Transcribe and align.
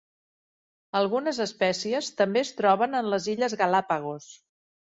Algunes 0.99 1.41
espècies 1.45 2.09
també 2.23 2.43
es 2.47 2.53
troben 2.63 2.99
en 3.03 3.13
les 3.15 3.31
Illes 3.37 3.59
Galápagos. 3.63 4.31